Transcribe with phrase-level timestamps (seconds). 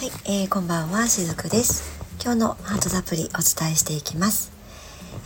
[0.00, 2.00] はい、えー、こんばんはしずくです。
[2.24, 4.50] 今日のハートサプリお伝えしていきます、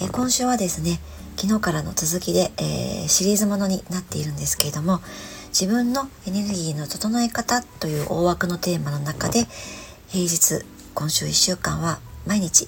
[0.00, 0.98] えー、今週はですね
[1.36, 5.00] 昨日からの続きで、えー、シリーズものになっているんですけれども
[5.48, 9.44] 自分のエネルギーの整え方という大枠のテーマの中で
[10.08, 12.66] 平日今週1週間は毎日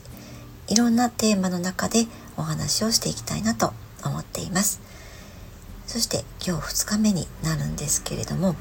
[0.68, 2.04] いろんなテーマの中で
[2.36, 3.72] お話をしていきたいなと
[4.04, 4.82] 思っています。
[5.86, 8.56] そして今日2日目になるんですけれども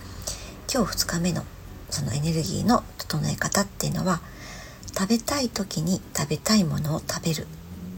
[0.73, 1.43] 今日2日目の
[1.93, 4.19] そのエネルギーの整え方っていうのは
[4.97, 7.45] 食べたい時に食べたいものを食べる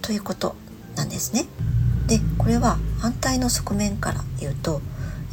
[0.02, 0.56] ということ
[0.98, 1.46] なんですね。
[2.08, 4.82] でこれは反対の側面から言うと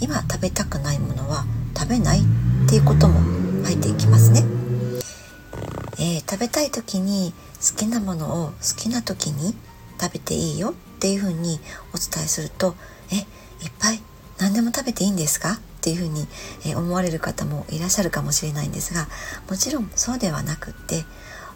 [0.00, 1.44] 今食べたくないものは
[1.76, 2.22] 食べないっ
[2.68, 3.20] ていうことも
[3.64, 4.44] 入っていきますね。
[5.98, 9.54] えー、食べたい時に好きなものを好きな時に
[10.00, 11.60] 食べていいよっていうふうに
[11.94, 12.74] お伝えすると
[13.12, 13.24] えいっ
[13.78, 14.00] ぱい
[14.38, 15.60] 何でも食べていいんですか？
[15.82, 16.28] っていうふうに、
[16.64, 19.08] え思われる方もいらっしゃるかもしれないんですが
[19.50, 21.04] もちろんそうではなくって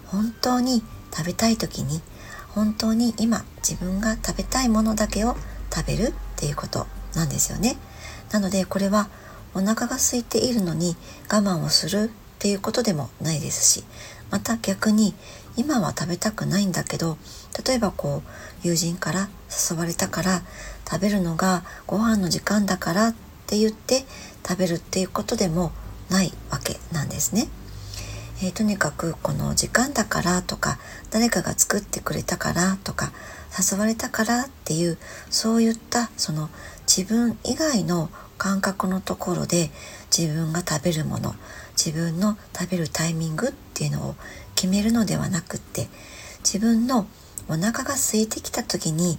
[0.06, 0.83] 本当に
[1.14, 2.00] 食べたい時に
[2.48, 5.36] 本当に今自分が食べたいものだけを
[5.72, 7.77] 食べるっていうことなんですよね。
[8.33, 9.08] なのでこれは
[9.55, 10.96] お腹が空いているのに
[11.33, 13.84] 我慢をするっていうことでもないですし
[14.30, 15.14] また逆に
[15.56, 17.16] 今は食べたくないんだけど
[17.64, 19.28] 例えばこう友人から
[19.70, 20.42] 誘われたから
[20.90, 24.05] 食べるのがご飯の時間だからってって言って
[24.47, 25.70] 食べるっていうことでも
[26.11, 27.47] ないわけなんですね。
[28.42, 30.78] えー、とにかくこの時間だからとか
[31.11, 33.12] 誰かが作ってくれたからとか
[33.56, 34.98] 誘われたからっていう
[35.30, 36.50] そういったその
[36.86, 39.70] 自分以外の感覚のところで
[40.14, 41.34] 自分が食べるもの
[41.83, 44.17] 自分の食べるタイミングっていうのを
[44.55, 45.89] 決めるのではなくって
[46.41, 47.06] 自分の
[47.48, 49.19] お腹が空いてきた時に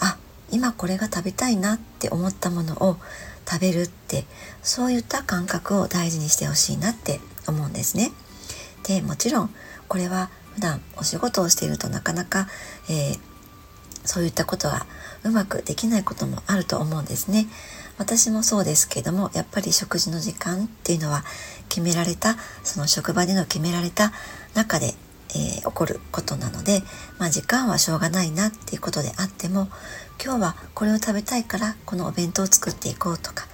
[0.00, 0.16] あ
[0.50, 2.96] 今これが食べたいなって思ったものを
[3.48, 4.24] 食べるって
[4.62, 8.12] そういった感覚を大事にしてほしいなって思うんですね。
[8.86, 9.54] でもちろん
[9.88, 12.48] これは普段お仕事をしているとなかなか、
[12.88, 13.18] えー、
[14.04, 14.86] そういったことが
[15.24, 17.46] うまくできないこともあると思うんですね。
[17.96, 21.24] 私もそうですけどもやっぱり食事の時間っていうのは
[21.68, 24.12] 決められたその職場での決められた
[24.54, 24.94] 中で、
[25.34, 26.82] えー、起こることなので、
[27.18, 29.68] まあ、時間はしょうがないなっていうことであっても
[30.22, 33.46] 今日はこれを食べたいからこのお弁当を作っていこうとか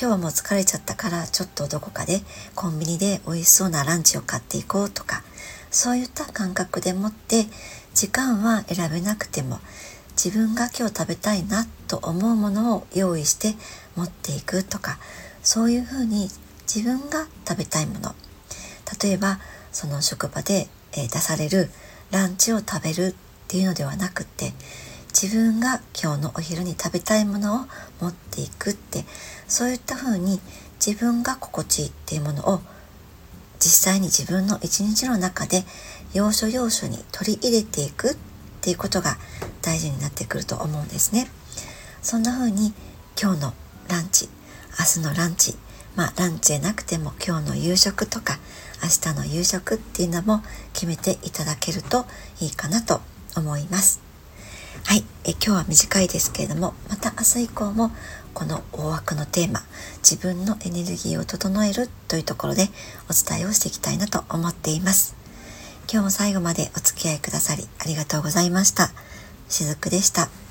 [0.00, 2.20] 今日はもう疲れちゃったからちょっとどこかで
[2.54, 5.22] コンビニで美味しそうなランチを買っていこうとか
[5.70, 7.46] そういった感覚でもって
[7.94, 9.58] 時間は選べなくても
[10.10, 13.54] 自分が今日食べたいなと思うものを用意して
[13.96, 14.98] 持っていくとか
[15.42, 16.28] そういうふうに
[16.66, 18.14] 自分が食べたいもの。
[19.02, 19.38] 例えば
[19.72, 21.70] その職場で、え出される
[22.10, 23.14] ランチを食べるっ
[23.48, 24.52] ていうのではなくて
[25.08, 27.58] 自分が今日のお昼に食べたいものを
[28.00, 29.04] 持っていくって
[29.46, 30.40] そういったふうに
[30.84, 32.60] 自分が心地いいっていうものを
[33.58, 35.64] 実際に自分の一日の中で
[36.12, 38.16] 要所要所に取り入れていくっ
[38.60, 39.16] ていうことが
[39.62, 41.28] 大事になってくると思うんですね。
[42.02, 42.74] そんな風に
[43.20, 43.54] 今日の
[43.88, 44.28] ランチ
[44.78, 45.56] 明日のランチ
[45.96, 48.38] まあランチでなくても今日の夕食とか
[48.82, 52.06] 明日の夕食っていうのも決めていただけると
[52.40, 53.00] いいかなと
[53.36, 54.00] 思います。
[54.86, 57.90] はい、え今日は短いですけれどもまた明日以降も
[58.34, 59.62] この大枠のテーマ
[59.98, 62.68] 自分のエネルギーを整えるというところで
[63.08, 65.16] お伝えをしていきたいなと思っています
[65.90, 68.90] 今日も最後までお付き合いくださりありがとうございました
[69.48, 70.43] しずくでした。